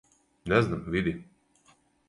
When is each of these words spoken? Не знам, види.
Не 0.53 0.61
знам, 0.69 0.81
види. 0.95 1.15